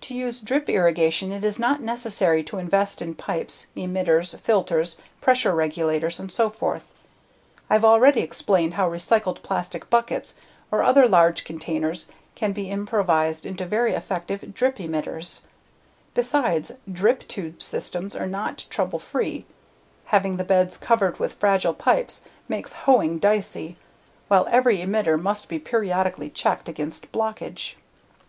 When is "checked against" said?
26.28-27.12